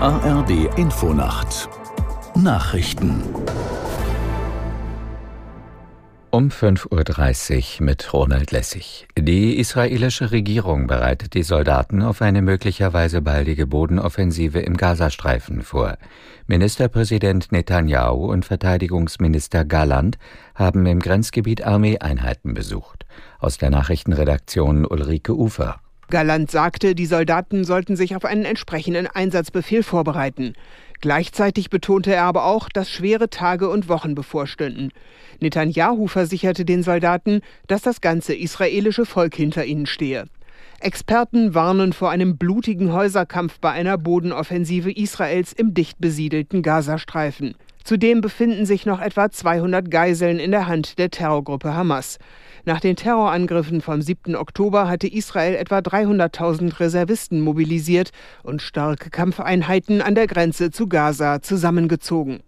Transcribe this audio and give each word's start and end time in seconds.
ARD 0.00 0.78
Infonacht 0.78 1.68
Nachrichten 2.36 3.20
um 6.30 6.50
5.30 6.50 7.80
Uhr 7.80 7.84
mit 7.84 8.12
Ronald 8.12 8.52
Lessig. 8.52 9.08
Die 9.18 9.58
israelische 9.58 10.30
Regierung 10.30 10.86
bereitet 10.86 11.34
die 11.34 11.42
Soldaten 11.42 12.02
auf 12.02 12.22
eine 12.22 12.42
möglicherweise 12.42 13.22
baldige 13.22 13.66
Bodenoffensive 13.66 14.60
im 14.60 14.76
Gazastreifen 14.76 15.62
vor. 15.62 15.98
Ministerpräsident 16.46 17.50
Netanyahu 17.50 18.30
und 18.30 18.44
Verteidigungsminister 18.44 19.64
Galland 19.64 20.16
haben 20.54 20.86
im 20.86 21.00
Grenzgebiet 21.00 21.66
Armeeeinheiten 21.66 22.54
besucht. 22.54 23.04
Aus 23.40 23.58
der 23.58 23.70
Nachrichtenredaktion 23.70 24.86
Ulrike 24.86 25.34
Ufer. 25.34 25.80
Galland 26.10 26.50
sagte, 26.50 26.94
die 26.94 27.06
Soldaten 27.06 27.64
sollten 27.64 27.94
sich 27.94 28.16
auf 28.16 28.24
einen 28.24 28.44
entsprechenden 28.44 29.06
Einsatzbefehl 29.06 29.82
vorbereiten. 29.82 30.54
Gleichzeitig 31.00 31.70
betonte 31.70 32.14
er 32.14 32.24
aber 32.24 32.44
auch, 32.44 32.68
dass 32.68 32.90
schwere 32.90 33.30
Tage 33.30 33.68
und 33.68 33.88
Wochen 33.88 34.14
bevorstünden. 34.14 34.90
Netanyahu 35.40 36.06
versicherte 36.08 36.64
den 36.64 36.82
Soldaten, 36.82 37.42
dass 37.66 37.82
das 37.82 38.00
ganze 38.00 38.34
israelische 38.34 39.06
Volk 39.06 39.34
hinter 39.34 39.64
ihnen 39.64 39.86
stehe. 39.86 40.24
Experten 40.80 41.56
warnen 41.56 41.92
vor 41.92 42.10
einem 42.10 42.38
blutigen 42.38 42.92
Häuserkampf 42.92 43.58
bei 43.58 43.72
einer 43.72 43.98
Bodenoffensive 43.98 44.92
Israels 44.92 45.52
im 45.52 45.74
dicht 45.74 46.00
besiedelten 46.00 46.62
Gazastreifen. 46.62 47.56
Zudem 47.82 48.20
befinden 48.20 48.64
sich 48.64 48.86
noch 48.86 49.00
etwa 49.00 49.28
200 49.28 49.90
Geiseln 49.90 50.38
in 50.38 50.52
der 50.52 50.68
Hand 50.68 51.00
der 51.00 51.10
Terrorgruppe 51.10 51.74
Hamas. 51.74 52.18
Nach 52.64 52.78
den 52.78 52.94
Terrorangriffen 52.94 53.80
vom 53.80 54.02
7. 54.02 54.36
Oktober 54.36 54.88
hatte 54.88 55.08
Israel 55.08 55.56
etwa 55.56 55.78
300.000 55.78 56.78
Reservisten 56.78 57.40
mobilisiert 57.40 58.10
und 58.44 58.62
starke 58.62 59.10
Kampfeinheiten 59.10 60.00
an 60.00 60.14
der 60.14 60.28
Grenze 60.28 60.70
zu 60.70 60.86
Gaza 60.86 61.42
zusammengezogen. 61.42 62.40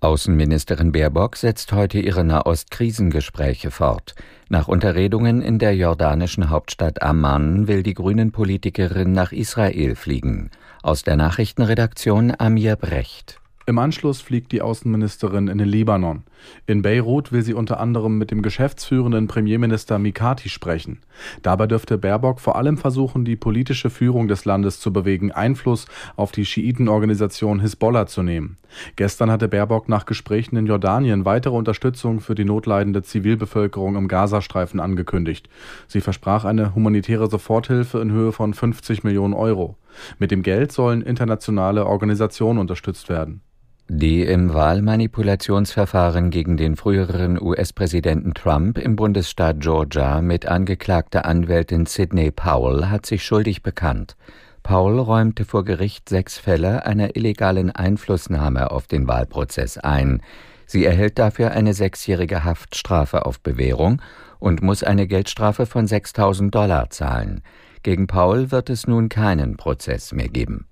Außenministerin 0.00 0.92
Baerbock 0.92 1.36
setzt 1.36 1.72
heute 1.72 1.98
ihre 1.98 2.22
Nahost-Krisengespräche 2.22 3.70
fort. 3.70 4.14
Nach 4.48 4.68
Unterredungen 4.68 5.40
in 5.40 5.58
der 5.58 5.74
jordanischen 5.74 6.50
Hauptstadt 6.50 7.02
Amman 7.02 7.66
will 7.66 7.82
die 7.82 7.94
Grünen-Politikerin 7.94 9.12
nach 9.12 9.32
Israel 9.32 9.96
fliegen. 9.96 10.50
Aus 10.82 11.02
der 11.02 11.16
Nachrichtenredaktion 11.16 12.34
Amir 12.38 12.76
Brecht. 12.76 13.40
Im 13.68 13.80
Anschluss 13.80 14.20
fliegt 14.20 14.52
die 14.52 14.62
Außenministerin 14.62 15.48
in 15.48 15.58
den 15.58 15.66
Libanon. 15.66 16.22
In 16.68 16.82
Beirut 16.82 17.32
will 17.32 17.42
sie 17.42 17.52
unter 17.52 17.80
anderem 17.80 18.16
mit 18.16 18.30
dem 18.30 18.40
geschäftsführenden 18.40 19.26
Premierminister 19.26 19.98
Mikati 19.98 20.48
sprechen. 20.48 21.00
Dabei 21.42 21.66
dürfte 21.66 21.98
Baerbock 21.98 22.38
vor 22.38 22.54
allem 22.54 22.78
versuchen, 22.78 23.24
die 23.24 23.34
politische 23.34 23.90
Führung 23.90 24.28
des 24.28 24.44
Landes 24.44 24.78
zu 24.78 24.92
bewegen, 24.92 25.32
Einfluss 25.32 25.86
auf 26.14 26.30
die 26.30 26.44
Schiitenorganisation 26.44 27.58
Hisbollah 27.58 28.06
zu 28.06 28.22
nehmen. 28.22 28.56
Gestern 28.94 29.32
hatte 29.32 29.48
Baerbock 29.48 29.88
nach 29.88 30.06
Gesprächen 30.06 30.54
in 30.54 30.66
Jordanien 30.66 31.24
weitere 31.24 31.56
Unterstützung 31.56 32.20
für 32.20 32.36
die 32.36 32.44
notleidende 32.44 33.02
Zivilbevölkerung 33.02 33.96
im 33.96 34.06
Gazastreifen 34.06 34.78
angekündigt. 34.78 35.48
Sie 35.88 36.00
versprach 36.00 36.44
eine 36.44 36.76
humanitäre 36.76 37.28
Soforthilfe 37.28 37.98
in 37.98 38.12
Höhe 38.12 38.30
von 38.30 38.54
50 38.54 39.02
Millionen 39.02 39.34
Euro. 39.34 39.76
Mit 40.20 40.30
dem 40.30 40.44
Geld 40.44 40.70
sollen 40.70 41.02
internationale 41.02 41.84
Organisationen 41.86 42.60
unterstützt 42.60 43.08
werden. 43.08 43.40
Die 43.88 44.22
im 44.22 44.52
Wahlmanipulationsverfahren 44.52 46.30
gegen 46.30 46.56
den 46.56 46.74
früheren 46.74 47.40
US-Präsidenten 47.40 48.34
Trump 48.34 48.78
im 48.78 48.96
Bundesstaat 48.96 49.60
Georgia 49.60 50.20
mit 50.22 50.44
angeklagter 50.46 51.24
Anwältin 51.24 51.86
Sidney 51.86 52.32
Powell 52.32 52.86
hat 52.86 53.06
sich 53.06 53.24
schuldig 53.24 53.62
bekannt. 53.62 54.16
Powell 54.64 54.98
räumte 54.98 55.44
vor 55.44 55.64
Gericht 55.64 56.08
sechs 56.08 56.36
Fälle 56.36 56.84
einer 56.84 57.14
illegalen 57.14 57.70
Einflussnahme 57.70 58.72
auf 58.72 58.88
den 58.88 59.06
Wahlprozess 59.06 59.78
ein. 59.78 60.20
Sie 60.66 60.84
erhält 60.84 61.20
dafür 61.20 61.52
eine 61.52 61.72
sechsjährige 61.72 62.42
Haftstrafe 62.42 63.24
auf 63.24 63.38
Bewährung 63.40 64.02
und 64.40 64.62
muss 64.62 64.82
eine 64.82 65.06
Geldstrafe 65.06 65.64
von 65.64 65.86
6000 65.86 66.52
Dollar 66.52 66.90
zahlen. 66.90 67.40
Gegen 67.84 68.08
Paul 68.08 68.50
wird 68.50 68.68
es 68.68 68.88
nun 68.88 69.08
keinen 69.08 69.56
Prozess 69.56 70.10
mehr 70.10 70.28
geben. 70.28 70.66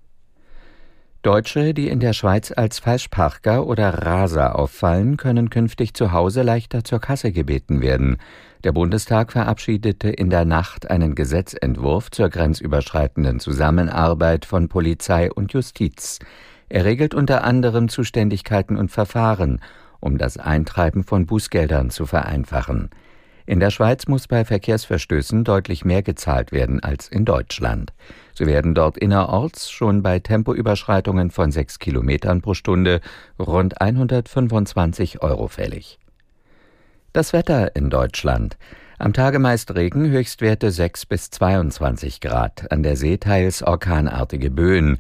Deutsche, 1.24 1.72
die 1.72 1.88
in 1.88 2.00
der 2.00 2.12
Schweiz 2.12 2.52
als 2.54 2.80
Falschparker 2.80 3.66
oder 3.66 4.04
Raser 4.04 4.58
auffallen, 4.58 5.16
können 5.16 5.48
künftig 5.48 5.94
zu 5.94 6.12
Hause 6.12 6.42
leichter 6.42 6.84
zur 6.84 7.00
Kasse 7.00 7.32
gebeten 7.32 7.80
werden. 7.80 8.18
Der 8.62 8.72
Bundestag 8.72 9.32
verabschiedete 9.32 10.10
in 10.10 10.28
der 10.28 10.44
Nacht 10.44 10.90
einen 10.90 11.14
Gesetzentwurf 11.14 12.10
zur 12.10 12.28
grenzüberschreitenden 12.28 13.40
Zusammenarbeit 13.40 14.44
von 14.44 14.68
Polizei 14.68 15.32
und 15.32 15.54
Justiz. 15.54 16.18
Er 16.68 16.84
regelt 16.84 17.14
unter 17.14 17.42
anderem 17.42 17.88
Zuständigkeiten 17.88 18.76
und 18.76 18.90
Verfahren, 18.90 19.62
um 20.00 20.18
das 20.18 20.36
Eintreiben 20.36 21.04
von 21.04 21.24
Bußgeldern 21.24 21.88
zu 21.88 22.04
vereinfachen. 22.04 22.90
In 23.46 23.60
der 23.60 23.70
Schweiz 23.70 24.06
muss 24.06 24.26
bei 24.26 24.44
Verkehrsverstößen 24.44 25.44
deutlich 25.44 25.84
mehr 25.84 26.02
gezahlt 26.02 26.50
werden 26.50 26.82
als 26.82 27.08
in 27.08 27.26
Deutschland. 27.26 27.92
So 28.32 28.46
werden 28.46 28.74
dort 28.74 28.96
innerorts 28.96 29.70
schon 29.70 30.02
bei 30.02 30.18
Tempoüberschreitungen 30.18 31.30
von 31.30 31.52
sechs 31.52 31.78
Kilometern 31.78 32.40
pro 32.40 32.54
Stunde 32.54 33.00
rund 33.38 33.82
125 33.82 35.22
Euro 35.22 35.48
fällig. 35.48 35.98
Das 37.12 37.34
Wetter 37.34 37.76
in 37.76 37.90
Deutschland. 37.90 38.56
Am 38.98 39.12
Tage 39.12 39.38
meist 39.38 39.74
Regen, 39.74 40.10
Höchstwerte 40.10 40.70
6 40.70 41.04
bis 41.06 41.30
22 41.30 42.20
Grad, 42.20 42.72
an 42.72 42.82
der 42.82 42.96
See 42.96 43.18
teils 43.18 43.62
orkanartige 43.62 44.50
Böen. 44.50 44.98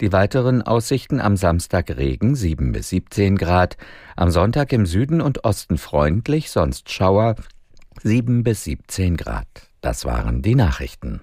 Die 0.00 0.12
weiteren 0.12 0.62
Aussichten 0.62 1.20
am 1.20 1.36
Samstag 1.36 1.90
Regen 1.96 2.34
7 2.34 2.72
bis 2.72 2.88
17 2.88 3.36
Grad, 3.36 3.76
am 4.16 4.30
Sonntag 4.30 4.72
im 4.72 4.86
Süden 4.86 5.20
und 5.20 5.44
Osten 5.44 5.76
freundlich, 5.76 6.50
sonst 6.50 6.90
Schauer 6.90 7.36
7 8.02 8.42
bis 8.42 8.64
17 8.64 9.16
Grad. 9.16 9.46
Das 9.80 10.04
waren 10.04 10.42
die 10.42 10.54
Nachrichten. 10.54 11.20